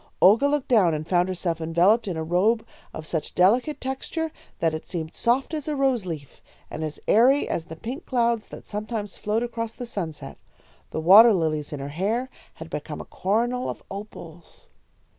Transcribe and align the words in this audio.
Olga 0.19 0.47
looked 0.47 0.67
down 0.69 0.95
and 0.95 1.07
found 1.07 1.29
herself 1.29 1.61
enveloped 1.61 2.07
in 2.07 2.17
a 2.17 2.23
robe 2.23 2.65
of 2.91 3.05
such 3.05 3.35
delicate 3.35 3.79
texture 3.79 4.31
that 4.57 4.73
it 4.73 4.87
seemed 4.87 5.13
soft 5.13 5.53
as 5.53 5.67
a 5.67 5.75
rose 5.75 6.07
leaf, 6.07 6.41
and 6.71 6.83
as 6.83 6.99
airy 7.07 7.47
as 7.47 7.65
the 7.65 7.75
pink 7.75 8.07
clouds 8.07 8.47
that 8.47 8.65
sometimes 8.65 9.15
float 9.15 9.43
across 9.43 9.75
the 9.75 9.85
sunset. 9.85 10.39
The 10.89 10.99
water 11.01 11.33
lilies 11.33 11.71
in 11.71 11.79
her 11.79 11.89
hair 11.89 12.31
had 12.55 12.71
become 12.71 12.99
a 12.99 13.05
coronal 13.05 13.69
of 13.69 13.83
opals. 13.91 14.69